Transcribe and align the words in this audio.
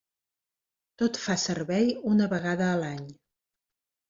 Tot 1.01 1.19
fa 1.25 1.35
servei 1.41 1.91
una 2.13 2.31
vegada 2.33 2.71
a 2.71 2.81
l'any. 2.81 3.05